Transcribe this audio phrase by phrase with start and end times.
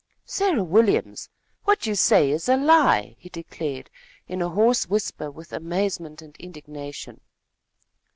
[0.25, 1.29] "Sarah Williams,
[1.65, 3.91] what you say is a lie!" he declared,
[4.27, 7.21] in a voice hoarse with amazement and indignation.